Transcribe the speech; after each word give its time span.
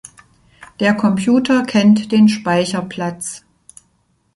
Der 0.79 0.95
Computer 0.95 1.61
kennt 1.63 2.11
den 2.11 2.27
Speicherplatz. 2.27 3.43